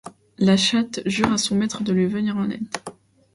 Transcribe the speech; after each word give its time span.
La 0.39 0.57
chatte 0.57 1.01
jure 1.05 1.31
à 1.31 1.37
son 1.37 1.53
maître 1.55 1.83
de 1.83 1.93
lui 1.93 2.07
venir 2.07 2.35
en 2.35 2.49
aide. 2.49 2.67